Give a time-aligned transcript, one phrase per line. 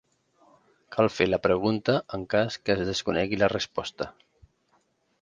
[0.95, 4.13] Cal fer la pregunta en cas que es desconegui la resposta.